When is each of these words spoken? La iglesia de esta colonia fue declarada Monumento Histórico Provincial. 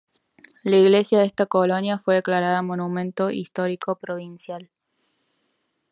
La 0.63 0.77
iglesia 0.77 1.19
de 1.19 1.25
esta 1.25 1.45
colonia 1.45 1.99
fue 1.99 2.15
declarada 2.15 2.63
Monumento 2.63 3.29
Histórico 3.29 3.99
Provincial. 3.99 4.71